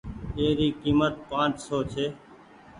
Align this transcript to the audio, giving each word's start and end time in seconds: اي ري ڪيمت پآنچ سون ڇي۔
اي 0.37 0.45
ري 0.57 0.67
ڪيمت 0.81 1.13
پآنچ 1.29 1.53
سون 1.65 1.81
ڇي۔ 1.91 2.05